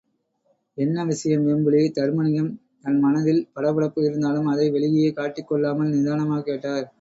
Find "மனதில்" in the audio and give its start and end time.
2.99-3.47